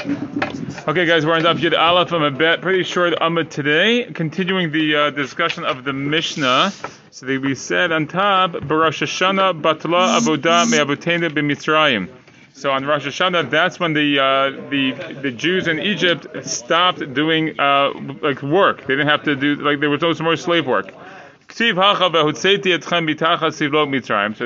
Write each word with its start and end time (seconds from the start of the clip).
Okay, 0.00 1.04
guys, 1.04 1.26
we're 1.26 1.34
on 1.34 1.42
Daf 1.42 1.58
Yud 1.58 1.78
Aleph. 1.78 2.10
I'm 2.12 2.22
a 2.22 2.30
bit 2.30 2.62
pretty 2.62 2.84
short 2.84 3.12
Amud 3.20 3.50
today. 3.50 4.04
Continuing 4.04 4.72
the 4.72 4.96
uh, 4.96 5.10
discussion 5.10 5.64
of 5.64 5.84
the 5.84 5.92
Mishnah. 5.92 6.72
So 7.10 7.26
that 7.26 7.42
we 7.42 7.54
said 7.54 7.92
on 7.92 8.06
top, 8.06 8.52
Barosh 8.52 9.02
Hashanah 9.02 9.60
Batla 9.60 10.18
Avodah 10.18 10.70
Me'avotena 10.70 11.28
B'Mitzrayim. 11.28 12.08
So 12.54 12.70
on 12.70 12.86
Rosh 12.86 13.06
Hashanah, 13.06 13.50
that's 13.50 13.78
when 13.78 13.92
the 13.92 14.18
uh, 14.18 14.50
the 14.70 14.92
the 15.20 15.30
Jews 15.30 15.66
in 15.66 15.78
Egypt 15.78 16.46
stopped 16.46 17.12
doing 17.12 17.60
uh, 17.60 17.90
like 18.22 18.42
work. 18.42 18.86
They 18.86 18.94
didn't 18.94 19.08
have 19.08 19.24
to 19.24 19.36
do 19.36 19.56
like 19.56 19.80
there 19.80 19.90
was 19.90 20.00
no 20.00 20.14
more 20.24 20.36
slave 20.36 20.66
work. 20.66 20.94
So 21.52 21.64
it 21.64 21.74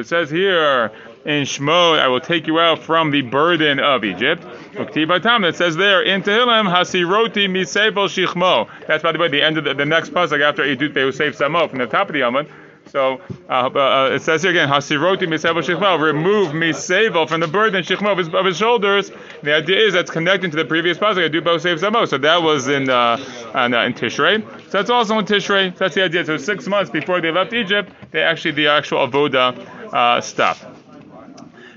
says 0.07 0.31
here 0.31 0.91
in 1.25 1.45
Shemot, 1.45 1.99
I 1.99 2.09
will 2.09 2.21
take 2.21 2.47
you 2.47 2.61
out 2.61 2.83
from 2.83 3.11
the 3.11 3.23
burden 3.23 3.81
of 3.81 4.05
Egypt. 4.05 4.45
It 4.75 5.57
says 5.57 5.77
there 5.77 6.03
in 6.03 6.23
Tehillim, 6.23 6.71
Hasiroti 6.71 7.49
misebel 7.49 8.09
shichmo. 8.09 8.69
That's 8.87 9.03
by 9.03 9.13
the 9.13 9.19
way 9.19 9.29
the 9.29 9.43
end 9.43 9.57
of 9.57 9.65
the, 9.65 9.75
the 9.75 9.87
next 9.87 10.11
pasuk 10.11 10.43
after 10.43 10.63
Edut 10.63 10.93
Beusef 10.93 11.37
Samo 11.37 11.69
from 11.71 11.79
the 11.79 11.87
top 11.87 12.09
of 12.09 12.13
the 12.13 12.21
Amud. 12.21 12.51
So 12.91 13.23
uh, 13.49 13.71
uh, 13.71 14.11
it 14.13 14.21
says 14.21 14.43
here 14.43 14.51
again, 14.51 14.69
Hasiroti 14.69 15.23
misebel 15.23 15.63
shichmo. 15.63 15.99
Remove 15.99 16.49
misebel 16.49 17.27
from 17.27 17.41
the 17.41 17.49
burden 17.49 17.83
shichmo 17.83 18.13
of 18.13 18.19
his, 18.19 18.29
of 18.29 18.45
his 18.45 18.59
shoulders. 18.59 19.11
The 19.43 19.55
idea 19.55 19.79
is 19.79 19.95
that's 19.95 20.11
connecting 20.11 20.51
to 20.51 20.57
the 20.59 20.67
previous 20.67 20.99
pasuk 20.99 21.31
Edut 21.31 21.41
Beusef 21.41 21.79
Samo. 21.79 22.07
So 22.07 22.19
that 22.19 22.43
was 22.43 22.69
in 22.69 22.91
uh, 22.91 23.17
uh, 23.55 23.65
in 23.65 23.95
Tishrei. 23.95 24.43
So 24.65 24.79
that's 24.79 24.91
also 24.91 25.19
in 25.19 25.25
Tishrei. 25.25 25.73
So 25.73 25.79
that's 25.79 25.95
the 25.95 26.05
idea. 26.05 26.27
So 26.27 26.37
six 26.37 26.67
months 26.67 26.91
before 26.91 27.23
they 27.23 27.31
left 27.31 27.55
Egypt, 27.55 27.91
they 28.11 28.23
actually 28.23 28.53
the 28.53 28.67
actual 28.67 29.09
avoda 29.09 29.57
uh, 29.95 30.21
stopped. 30.21 30.74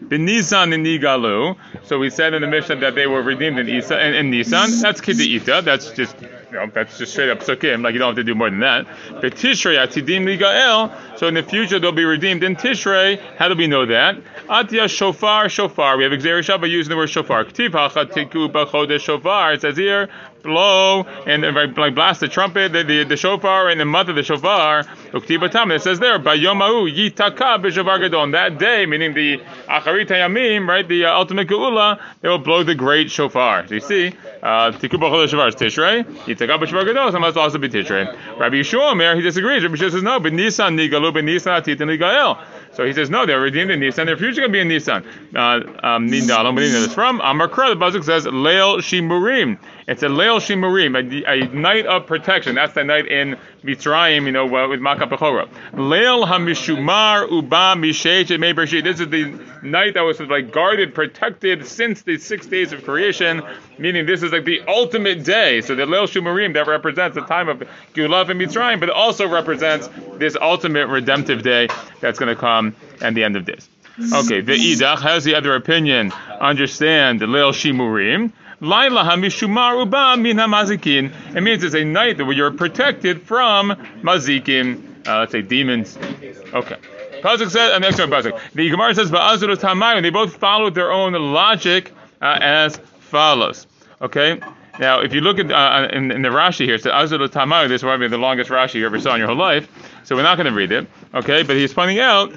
Benisan 0.01 0.73
and 0.73 0.85
Nigalu. 0.85 1.57
So 1.83 1.99
we 1.99 2.09
said 2.09 2.33
in 2.33 2.41
the 2.41 2.47
Mishnah 2.47 2.77
that 2.77 2.95
they 2.95 3.07
were 3.07 3.21
redeemed 3.21 3.59
in 3.59 3.67
Isa 3.67 3.97
and 3.97 4.15
in 4.15 4.29
Nisan. 4.29 4.81
That's 4.81 5.01
Kidita. 5.01 5.63
That's 5.63 5.91
just 5.91 6.15
you 6.21 6.57
know, 6.57 6.67
that's 6.73 6.97
just 6.97 7.11
straight 7.11 7.29
up 7.29 7.39
psukim. 7.39 7.83
Like 7.83 7.93
you 7.93 7.99
don't 7.99 8.09
have 8.09 8.15
to 8.15 8.23
do 8.23 8.35
more 8.35 8.49
than 8.49 8.59
that. 8.61 8.87
But 9.09 9.35
Tishrei 9.35 9.77
atidim 9.77 10.23
ligael. 10.25 11.17
So 11.17 11.27
in 11.27 11.33
the 11.33 11.43
future 11.43 11.79
they'll 11.79 11.91
be 11.91 12.05
redeemed 12.05 12.43
in 12.43 12.55
Tishrei. 12.55 13.19
How 13.37 13.49
do 13.49 13.55
we 13.55 13.67
know 13.67 13.85
that? 13.85 14.17
Atya 14.47 14.89
shofar 14.89 15.49
shofar. 15.49 15.97
We 15.97 16.03
have 16.03 16.13
Xer 16.13 16.69
using 16.69 16.89
the 16.89 16.97
word 16.97 17.09
shofar. 17.09 17.45
Ktiv 17.45 17.71
hacha 17.71 18.05
tiku 18.05 18.49
b'chodesh 18.49 19.01
shofar. 19.01 19.53
It 19.53 19.61
says 19.61 19.77
here 19.77 20.09
blow 20.47 21.03
and 21.27 21.43
like 21.77 21.93
blast 21.93 22.21
the 22.21 22.27
trumpet, 22.27 22.73
the, 22.73 22.83
the, 22.83 23.03
the 23.03 23.17
shofar, 23.17 23.69
and 23.69 23.79
the 23.79 23.85
month 23.85 24.09
of 24.09 24.15
the 24.15 24.23
shofar. 24.23 24.79
It 25.13 25.81
says 25.81 25.99
there, 25.99 26.17
Bayomahu 26.17 26.91
yitaka 26.91 27.61
b'shofar 27.61 27.99
gadon. 27.99 28.31
That 28.31 28.57
day, 28.57 28.85
meaning 28.87 29.13
the 29.13 29.37
acharit 29.67 30.07
hayamim, 30.07 30.67
right, 30.67 30.87
the 30.87 31.05
uh, 31.05 31.13
ultimate 31.13 31.47
geula, 31.47 32.01
they 32.21 32.29
will 32.29 32.39
blow 32.39 32.63
the 32.63 32.75
great 32.75 33.11
shofar. 33.11 33.67
So 33.67 33.75
you 33.75 33.81
see, 33.81 34.07
uh, 34.41 34.71
tiku 34.71 34.97
b'chodesh 34.97 35.29
shofar 35.29 35.49
is 35.49 35.55
Tishrei. 35.55 36.03
Yitaka 36.03 36.57
b'shofar 36.59 36.85
gadon. 36.85 37.11
So 37.11 37.19
must 37.19 37.37
also 37.37 37.57
be 37.59 37.69
Tishrei. 37.69 38.05
Rabbi 38.39 38.55
Yehoshua 38.55 38.91
Omer, 38.91 39.15
he 39.15 39.21
disagrees. 39.21 39.63
Rabbi 39.63 39.75
Yehoshua 39.75 39.91
says 39.91 40.03
no, 40.03 40.19
but 40.19 40.33
Nisan 40.33 40.75
nigalu, 40.77 41.13
but 41.13 41.23
Nisan 41.23 41.61
atit 41.61 41.81
and 41.81 41.91
nigael. 41.91 42.43
So 42.73 42.85
he 42.85 42.93
says, 42.93 43.09
no, 43.09 43.25
they're 43.25 43.39
redeemed 43.39 43.71
in 43.71 43.79
Nisan. 43.79 44.05
Their 44.05 44.17
future 44.17 44.41
going 44.41 44.51
to 44.51 44.53
be 44.53 44.59
in 44.59 44.67
Nisan. 44.67 45.03
Uh, 45.35 45.61
um, 45.81 46.07
from 46.09 47.19
Amakra. 47.19 47.73
The 47.73 47.75
Bazuk 47.75 48.03
says, 48.03 48.25
Leil 48.25 48.77
Shimurim. 48.77 49.57
It's 49.87 50.03
a 50.03 50.07
Leil 50.07 50.41
Shimurim, 50.41 50.97
a, 50.97 51.31
a, 51.31 51.47
night 51.47 51.85
of 51.85 52.07
protection. 52.07 52.55
That's 52.55 52.73
the 52.73 52.83
night 52.83 53.07
in 53.07 53.37
Mitzrayim, 53.63 54.25
you 54.25 54.33
know, 54.33 54.43
uh, 54.53 54.67
with 54.67 54.81
Makkah 54.81 55.07
Pechora. 55.07 55.47
Leil 55.71 56.27
Hamishumar 56.27 57.31
Uba 57.31 57.75
Mishet 57.77 58.27
Bershit. 58.53 58.83
This 58.83 58.99
is 58.99 59.07
the 59.07 59.39
night 59.63 59.93
that 59.93 60.01
was 60.01 60.19
like 60.19 60.51
guarded, 60.51 60.93
protected 60.93 61.65
since 61.65 62.01
the 62.01 62.17
six 62.17 62.47
days 62.47 62.73
of 62.73 62.83
creation, 62.83 63.41
meaning 63.77 64.05
this 64.05 64.23
is 64.23 64.33
like 64.33 64.43
the 64.43 64.61
ultimate 64.67 65.23
day. 65.23 65.61
So 65.61 65.73
the 65.73 65.85
Leil 65.85 66.05
Shimurim 66.05 66.53
that 66.55 66.67
represents 66.67 67.15
the 67.15 67.21
time 67.21 67.47
of 67.47 67.63
Gulav 67.93 68.27
and 68.27 68.41
Mitzrayim, 68.41 68.81
but 68.81 68.89
also 68.89 69.25
represents 69.25 69.87
this 70.15 70.35
ultimate 70.35 70.87
redemptive 70.87 71.43
day 71.43 71.69
that's 72.01 72.19
going 72.19 72.35
to 72.35 72.39
come 72.39 72.75
and 73.01 73.15
the 73.15 73.23
end 73.23 73.37
of 73.37 73.45
this. 73.45 73.69
Okay, 74.13 74.41
the 74.41 74.53
Idach, 74.53 74.99
how's 74.99 75.23
the 75.23 75.33
other 75.33 75.55
opinion? 75.55 76.11
Understand 76.41 77.21
the 77.21 77.25
Leil 77.25 77.53
Shimurim. 77.53 78.33
Uba 78.61 80.17
min 80.17 80.37
hamazikin. 80.37 81.35
It 81.35 81.41
means 81.41 81.63
it's 81.63 81.75
a 81.75 81.83
night 81.83 82.17
where 82.17 82.31
you're 82.33 82.51
protected 82.51 83.21
from 83.21 83.71
mazikin, 84.01 85.07
uh, 85.07 85.19
let's 85.19 85.31
say 85.31 85.41
demons. 85.41 85.97
Okay. 85.97 86.77
Pasuk 87.21 87.49
says, 87.49 87.73
and 87.73 87.81
next 87.81 87.99
one, 87.99 88.09
Pasuk. 88.09 88.39
The 88.53 88.69
Gemara 88.69 88.93
says, 88.95 89.11
"Ba'azur 89.11 89.55
tamayim." 89.55 90.01
They 90.01 90.09
both 90.09 90.37
followed 90.37 90.75
their 90.75 90.91
own 90.91 91.13
logic 91.13 91.91
uh, 92.21 92.39
as 92.41 92.77
follows. 92.99 93.67
Okay. 94.01 94.39
Now, 94.79 95.01
if 95.01 95.13
you 95.13 95.21
look 95.21 95.39
at 95.39 95.51
uh, 95.51 95.89
in, 95.91 96.11
in, 96.11 96.21
the 96.21 96.29
Rashi 96.29 96.65
here, 96.65 96.75
it 96.75 96.83
says 96.83 96.91
Azul 96.93 97.27
Tamayu. 97.27 97.67
This 97.67 97.81
is 97.81 97.99
be 97.99 98.07
the 98.07 98.17
longest 98.17 98.51
Rashi 98.51 98.75
you 98.75 98.85
ever 98.85 98.99
saw 98.99 99.13
in 99.13 99.19
your 99.19 99.27
whole 99.27 99.37
life. 99.37 99.67
So 100.03 100.15
we're 100.15 100.23
not 100.23 100.35
going 100.35 100.45
to 100.45 100.53
read 100.53 100.71
it. 100.71 100.87
Okay, 101.15 101.41
but 101.43 101.55
he's 101.55 101.73
pointing 101.73 101.99
out 101.99 102.31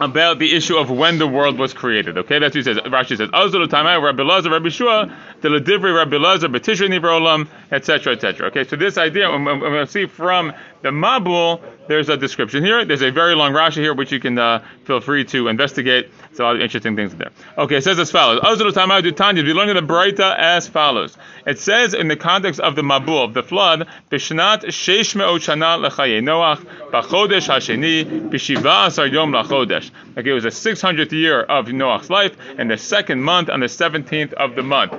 about 0.00 0.38
the 0.38 0.54
issue 0.54 0.76
of 0.76 0.90
when 0.90 1.18
the 1.18 1.26
world 1.26 1.58
was 1.58 1.72
created. 1.72 2.18
Okay, 2.18 2.38
that's 2.38 2.54
what 2.54 2.64
he 2.66 2.74
says. 2.74 2.78
Rashi 2.78 3.16
says, 3.16 3.30
"Azul 3.32 3.66
Tamai 3.66 4.02
Rabbi 4.02 4.22
Lazar 4.22 4.50
Rabbi 4.50 4.68
Shua, 4.68 5.14
the 5.40 5.48
Ledivri 5.48 5.94
Rabbi 5.96 6.16
Lazar 6.16 6.48
Betishri 6.48 6.88
Nivrolam, 6.88 7.48
etc., 7.70 8.14
etc." 8.14 8.48
Okay, 8.48 8.64
so 8.64 8.76
this 8.76 8.98
idea, 8.98 9.28
I'm 9.28 9.44
going 9.44 9.72
to 9.72 9.86
see 9.86 10.06
from 10.06 10.52
the 10.82 10.90
Mabul, 10.90 11.60
there's 11.86 12.08
a 12.08 12.16
description 12.16 12.64
here. 12.64 12.84
There's 12.84 13.02
a 13.02 13.10
very 13.10 13.34
long 13.34 13.52
Rashi 13.52 13.76
here, 13.76 13.94
which 13.94 14.10
you 14.10 14.20
can 14.20 14.38
uh, 14.38 14.64
feel 14.84 15.00
free 15.00 15.24
to 15.26 15.48
investigate. 15.48 16.10
Of 16.36 16.60
interesting 16.60 16.96
things 16.96 17.12
in 17.12 17.18
there. 17.18 17.30
Okay, 17.56 17.76
it 17.76 17.84
says 17.84 17.96
as 17.98 18.10
follows. 18.10 18.40
We 18.42 18.48
learn 18.48 19.68
in 19.68 19.76
the 19.76 19.82
Braita 19.82 20.36
as 20.36 20.66
follows. 20.66 21.16
It 21.46 21.60
says 21.60 21.94
in 21.94 22.08
the 22.08 22.16
context 22.16 22.58
of 22.58 22.74
the 22.74 22.82
Mabul, 22.82 23.24
of 23.24 23.34
the 23.34 23.44
flood, 23.44 23.86
Bishnat 24.10 24.64
Sheish 24.64 25.14
Me'ot 25.14 25.40
Shana 25.40 25.78
Noach, 26.22 26.64
Bachodesh 26.90 27.48
Hasheni, 27.48 28.30
Bishiva 28.30 28.88
Asar 28.88 29.06
Yom 29.06 29.30
Lachodesh. 29.30 29.90
Okay, 30.18 30.30
it 30.30 30.32
was 30.32 30.42
the 30.42 30.48
600th 30.48 31.12
year 31.12 31.40
of 31.40 31.66
Noach's 31.66 32.10
life, 32.10 32.36
and 32.58 32.68
the 32.68 32.78
second 32.78 33.22
month 33.22 33.48
on 33.48 33.60
the 33.60 33.66
17th 33.66 34.32
of 34.32 34.56
the 34.56 34.62
month. 34.62 34.92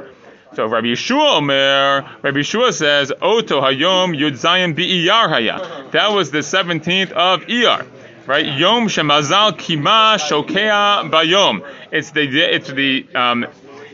So 0.53 0.67
Rabbi 0.67 0.87
Yehoshua 0.87 1.37
Omer, 1.39 2.05
Rabbi 2.21 2.37
Yehoshua 2.37 2.71
says, 2.71 3.11
Oto 3.21 3.59
Hayom 3.59 4.15
Yud 4.17 4.39
Zayin 4.39 4.73
Iyar 4.73 5.27
Haya. 5.27 5.89
That 5.91 6.13
was 6.13 6.31
the 6.31 6.37
17th 6.37 7.11
of 7.11 7.41
Iyar. 7.41 7.85
Right? 8.27 8.57
Yom 8.57 8.87
Shemazal 8.87 9.51
Kima 9.51 10.17
Shokea 10.17 11.11
Bayom. 11.11 11.63
It's 11.91 12.09
the, 12.09 12.23
it's 12.23 12.71
the, 12.71 13.05
um, 13.13 13.45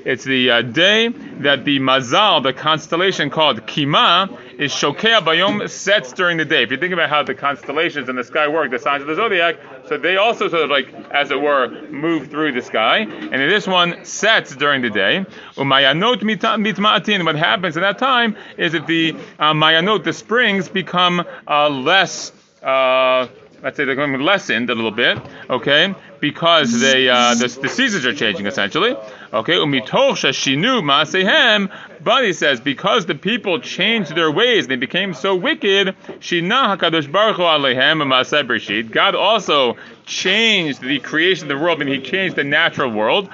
it's 0.05 0.23
the 0.23 0.49
uh, 0.49 0.61
day 0.61 1.09
that 1.09 1.65
the 1.65 1.79
Mazal, 1.79 2.41
the 2.41 2.53
constellation 2.53 3.29
called 3.29 3.61
Kima, 3.67 4.39
is 4.57 4.71
Shokea 4.71 5.19
Bayom, 5.19 5.69
sets 5.69 6.13
during 6.13 6.37
the 6.37 6.45
day. 6.45 6.63
If 6.63 6.71
you 6.71 6.77
think 6.77 6.93
about 6.93 7.09
how 7.09 7.23
the 7.23 7.35
constellations 7.35 8.07
in 8.07 8.15
the 8.15 8.23
sky 8.23 8.47
work, 8.47 8.71
the 8.71 8.79
signs 8.79 9.01
of 9.01 9.07
the 9.09 9.15
zodiac, 9.15 9.57
so 9.89 9.97
they 9.97 10.15
also 10.15 10.47
sort 10.47 10.63
of 10.63 10.69
like, 10.69 10.93
as 11.11 11.29
it 11.29 11.41
were, 11.41 11.69
move 11.89 12.29
through 12.29 12.53
the 12.53 12.61
sky. 12.61 12.99
And 12.99 13.33
in 13.33 13.49
this 13.49 13.67
one, 13.67 14.05
sets 14.05 14.55
during 14.55 14.81
the 14.81 14.89
day. 14.89 15.25
Umayanot 15.55 16.21
mitma'atin. 16.21 17.25
What 17.25 17.35
happens 17.35 17.75
at 17.75 17.81
that 17.81 17.97
time 17.97 18.37
is 18.57 18.71
that 18.71 18.87
the 18.87 19.13
uh, 19.37 19.51
mayanot, 19.51 20.05
the 20.05 20.13
springs, 20.13 20.69
become 20.69 21.25
uh, 21.47 21.67
less. 21.67 22.31
Uh, 22.63 23.27
let's 23.61 23.77
say 23.77 23.85
they're 23.85 23.95
going 23.95 24.11
to 24.13 24.23
lessened 24.23 24.69
a 24.69 24.75
little 24.75 24.91
bit, 24.91 25.19
okay, 25.49 25.93
because 26.19 26.79
they 26.79 27.09
uh, 27.09 27.35
the, 27.35 27.47
the 27.61 27.69
seasons 27.69 28.05
are 28.05 28.13
changing 28.13 28.45
essentially. 28.45 28.95
Okay, 29.33 29.53
umitosha 29.53 30.31
shinu 30.31 30.81
maasehem. 30.81 31.71
But 32.03 32.25
he 32.25 32.33
says 32.33 32.59
because 32.59 33.05
the 33.05 33.15
people 33.15 33.59
changed 33.59 34.15
their 34.15 34.31
ways, 34.31 34.67
they 34.67 34.75
became 34.75 35.13
so 35.13 35.35
wicked. 35.35 35.95
Shina 36.19 36.77
hakadosh 36.77 37.11
baruch 37.11 37.37
hu 37.37 37.43
alehem 37.43 38.91
God 38.91 39.15
also 39.15 39.77
changed 40.05 40.81
the 40.81 40.99
creation 40.99 41.49
of 41.51 41.57
the 41.57 41.63
world, 41.63 41.81
and 41.81 41.89
He 41.89 42.01
changed 42.01 42.35
the 42.35 42.43
natural 42.43 42.91
world. 42.91 43.29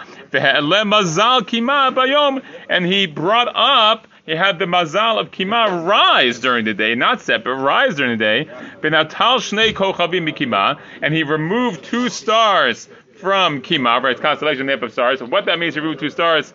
And 2.70 2.86
He 2.86 3.08
brought 3.08 3.48
up 3.56 4.08
he 4.28 4.36
had 4.36 4.60
the 4.60 4.66
mazal 4.66 5.20
of 5.20 5.32
kima 5.32 5.88
rise 5.88 6.40
during 6.40 6.66
the 6.66 6.74
day, 6.74 6.96
not 6.96 7.22
set, 7.22 7.46
but 7.46 7.52
rise 7.52 7.96
during 7.96 8.18
the 8.18 8.24
day. 8.24 8.46
Benatal 8.82 9.40
shnei 9.40 9.72
kochavim 9.72 10.30
mikima, 10.30 10.78
and 11.02 11.14
he 11.14 11.24
removed 11.24 11.86
two 11.86 12.10
stars 12.10 12.90
from 13.16 13.62
kima, 13.62 14.04
right? 14.04 14.12
It's 14.12 14.22
constellation 14.22 14.66
map 14.66 14.84
of 14.84 14.92
stars. 14.92 15.20
So 15.20 15.26
what 15.26 15.46
that 15.46 15.58
means, 15.60 15.76
he 15.76 15.80
removed 15.80 16.02
two 16.02 16.10
stars, 16.10 16.54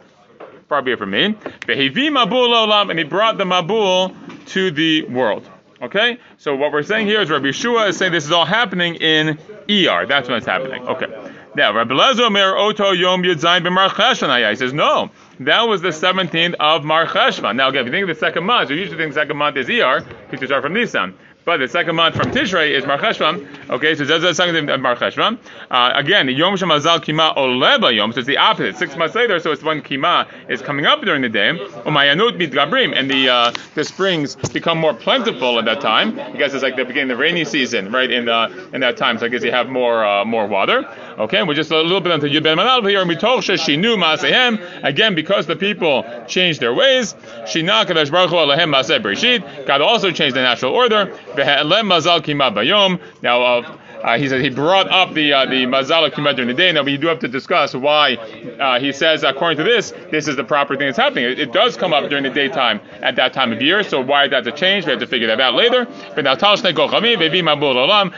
far 0.68 0.82
be 0.82 0.92
it 0.92 0.98
from 0.98 1.12
me. 1.12 1.32
Behevi 1.60 2.10
mabul 2.10 2.50
olam, 2.50 2.90
and 2.90 2.98
he 2.98 3.06
brought 3.06 3.38
the 3.38 3.44
mabul 3.44 4.14
to 4.48 4.70
the 4.70 5.04
world. 5.04 5.48
Okay, 5.80 6.18
so 6.36 6.54
what 6.54 6.72
we're 6.72 6.82
saying 6.82 7.06
here 7.06 7.22
is 7.22 7.30
Rabbi 7.30 7.46
Yehoshua 7.46 7.88
is 7.88 7.96
saying 7.96 8.12
this 8.12 8.26
is 8.26 8.32
all 8.32 8.44
happening 8.44 8.96
in 8.96 9.30
ER. 9.68 10.06
That's 10.06 10.28
when 10.28 10.36
it's 10.36 10.46
happening. 10.46 10.86
Okay. 10.86 11.06
Now, 11.54 11.74
Rabbi 11.74 11.92
Lezer 11.92 12.32
Mer 12.32 12.56
Oto 12.56 12.92
Yom 12.92 13.22
Yudzayin 13.22 13.62
B'Mar 13.62 14.50
He 14.50 14.56
says 14.56 14.72
no. 14.72 15.10
That 15.40 15.62
was 15.68 15.82
the 15.82 15.88
17th 15.88 16.54
of 16.58 16.82
Mar 16.82 17.06
Cheshvan. 17.06 17.56
Now, 17.56 17.68
again, 17.68 17.82
if 17.82 17.86
you 17.86 17.92
think 17.92 18.08
of 18.08 18.16
the 18.16 18.18
second 18.18 18.44
month, 18.44 18.70
you 18.70 18.76
usually 18.76 18.96
think 18.96 19.12
the 19.12 19.20
second 19.20 19.36
month 19.36 19.58
is 19.58 19.68
ER, 19.68 20.02
because 20.30 20.48
start 20.48 20.62
from 20.62 20.72
Nisan. 20.72 21.14
But 21.44 21.56
the 21.56 21.66
second 21.66 21.96
month 21.96 22.14
from 22.14 22.30
Tishrei 22.30 22.70
is 22.70 22.86
Mar 22.86 22.98
Cheshvan. 22.98 23.68
Okay, 23.68 23.96
so 23.96 24.04
that's 24.04 24.22
the 24.22 24.32
second 24.32 24.54
month 24.54 24.70
of 24.70 24.80
Mar 24.80 24.94
Cheshvan. 24.94 25.38
Uh, 25.70 25.92
again, 25.94 26.28
Yom 26.28 26.54
Shemazal 26.54 27.00
Kima 27.00 27.36
Oleba 27.36 27.94
Yom, 27.94 28.12
so 28.12 28.20
it's 28.20 28.28
the 28.28 28.36
opposite. 28.38 28.76
Six 28.76 28.96
months 28.96 29.16
later, 29.16 29.40
so 29.40 29.50
it's 29.50 29.62
when 29.62 29.82
Kima 29.82 30.28
is 30.48 30.62
coming 30.62 30.86
up 30.86 31.02
during 31.02 31.20
the 31.20 31.28
day. 31.28 31.50
Umayanut 31.84 32.38
Mit 32.38 32.52
Gabrim, 32.52 32.96
and 32.96 33.10
the 33.10 33.28
uh, 33.28 33.52
the 33.74 33.82
springs 33.82 34.36
become 34.36 34.78
more 34.78 34.94
plentiful 34.94 35.58
at 35.58 35.64
that 35.64 35.80
time 35.80 36.14
because 36.32 36.54
it's 36.54 36.62
like 36.62 36.76
the 36.76 36.84
beginning 36.84 37.10
of 37.10 37.18
the 37.18 37.22
rainy 37.22 37.44
season, 37.44 37.90
right? 37.90 38.10
In 38.10 38.26
the 38.26 38.68
in 38.72 38.80
that 38.82 38.96
time, 38.96 39.18
so 39.18 39.26
I 39.26 39.28
guess 39.28 39.42
you 39.42 39.50
have 39.50 39.68
more 39.68 40.04
uh, 40.04 40.24
more 40.24 40.46
water. 40.46 40.88
Okay, 41.18 41.42
we're 41.42 41.54
just 41.54 41.70
a 41.70 41.80
little 41.80 42.00
bit 42.00 42.12
onto 42.12 42.26
Yubel 42.26 42.56
Manal 42.56 42.88
here. 42.88 43.04
Mitoch 43.04 43.78
knew 43.78 43.96
Masehem. 43.96 44.82
Again, 44.82 45.14
because 45.14 45.46
the 45.46 45.56
people 45.56 46.04
changed 46.26 46.60
their 46.60 46.72
ways. 46.72 47.14
Shina 47.44 47.84
Kadosh 47.84 48.10
Baruch 48.10 48.30
Hu 48.30 48.36
Alehem 48.36 48.72
Maseh 48.72 49.02
Breshit. 49.02 49.66
God 49.66 49.82
also 49.82 50.10
changed 50.10 50.34
the 50.36 50.42
natural 50.42 50.72
order. 50.72 51.14
Now, 53.22 53.42
uh, 53.42 53.76
uh, 54.02 54.18
he 54.18 54.28
said 54.28 54.40
he 54.40 54.50
brought 54.50 54.90
up 54.90 55.14
the 55.14 55.32
uh, 55.32 55.46
the 55.46 55.64
mazal 55.64 56.06
of 56.06 56.36
during 56.36 56.48
the 56.48 56.54
day. 56.54 56.72
Now 56.72 56.82
we 56.82 56.96
do 56.96 57.06
have 57.06 57.20
to 57.20 57.28
discuss 57.28 57.74
why 57.74 58.14
uh, 58.60 58.80
he 58.80 58.92
says 58.92 59.22
according 59.22 59.58
to 59.58 59.64
this, 59.64 59.92
this 60.10 60.28
is 60.28 60.36
the 60.36 60.44
proper 60.44 60.76
thing 60.76 60.86
that's 60.86 60.98
happening. 60.98 61.24
It, 61.24 61.38
it, 61.38 61.52
does 61.52 61.76
come 61.76 61.92
up 61.92 62.08
during 62.08 62.24
the 62.24 62.30
daytime 62.30 62.80
at 63.02 63.14
that 63.16 63.32
time 63.32 63.52
of 63.52 63.60
year. 63.60 63.82
So 63.82 64.00
why 64.00 64.26
that's 64.26 64.46
a 64.46 64.52
change? 64.52 64.86
We 64.86 64.90
have 64.90 65.00
to 65.00 65.06
figure 65.06 65.26
that 65.28 65.40
out 65.40 65.54
later. 65.54 65.86
But 66.14 66.24
now 66.24 66.34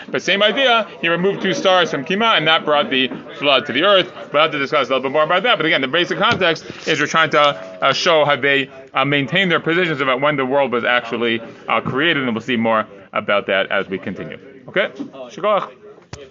but 0.09 0.23
same 0.23 0.43
idea. 0.43 0.89
He 1.01 1.09
removed 1.09 1.43
two 1.43 1.53
stars 1.53 1.91
from 1.91 2.05
kima, 2.05 2.37
and 2.37 2.47
that 2.47 2.65
brought 2.65 2.91
the 2.91 3.09
flood 3.39 3.67
to 3.67 3.73
the 3.73 3.83
earth. 3.83 4.13
We'll 4.33 4.43
have 4.43 4.53
to 4.53 4.59
discuss 4.59 4.89
a 4.89 4.91
little 4.91 5.03
bit 5.03 5.13
more 5.13 5.25
about 5.25 5.43
that. 5.43 5.57
But 5.57 5.67
again, 5.67 5.81
the 5.81 5.89
basic 5.89 6.19
context 6.19 6.65
is 6.87 7.01
we're 7.01 7.07
trying 7.07 7.31
to 7.31 7.41
uh, 7.41 7.93
show 7.93 8.25
how 8.25 8.37
they 8.37 8.71
uh, 8.95 9.05
maintain 9.05 9.49
their 9.49 9.61
positions 9.61 10.01
about 10.01 10.21
when 10.21 10.37
the 10.37 10.47
world 10.47 10.73
was 10.73 10.85
actually 10.85 11.41
uh, 11.69 11.81
created, 11.81 12.23
and 12.23 12.35
we'll 12.35 12.41
see 12.41 12.57
more 12.57 12.87
about 13.13 13.47
that 13.47 13.71
as 13.71 13.89
we 13.89 13.99
continue. 13.99 14.54
Okay? 14.69 14.89
Shikoach. 15.31 15.84